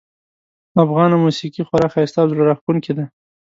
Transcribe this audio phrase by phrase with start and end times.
[0.83, 3.05] افغانه موسیقي خورا ښایسته او زړه راښکونکې ده